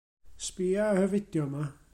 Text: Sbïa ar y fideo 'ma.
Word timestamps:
Sbïa 0.45 0.83
ar 0.89 1.01
y 1.05 1.07
fideo 1.11 1.45
'ma. 1.49 1.63